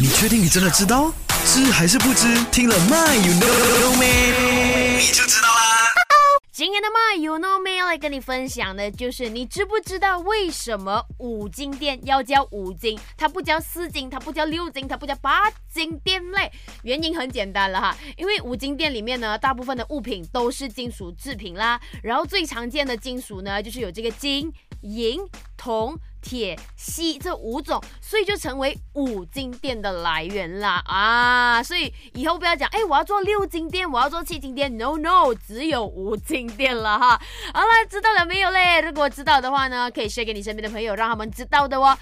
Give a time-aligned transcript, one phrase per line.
[0.00, 1.12] 你确定你真的知道？
[1.44, 2.42] 知还是不知？
[2.50, 4.98] 听了 My you know Me，？
[4.98, 5.90] 你就知道啦。
[6.52, 12.96] 今天的 My You Know Me 要来跟你分享的就是，你知不知道为什么五金店要叫五金？
[13.16, 16.50] 它不叫四金，它不叫六金，它不叫八金店类。
[16.84, 25.20] 原因很简单了哈，因为五金店里面呢，大部分的物品都是金属制品啦，然后最常见的金属呢，就是有这个金、银、
[25.56, 25.98] 铜。
[26.24, 31.62] 铁、锡这五种，所以就成为五金店的来源啦啊！
[31.62, 37.20] 所以以后不要讲，哎，我要做六金店，我要做七金店，no no，只有五金店了哈。
[37.52, 38.80] 好了，知道了没有嘞？
[38.80, 41.96] 如果知道的话呢，可以 share 给你身边的朋友，让他们知道的哦。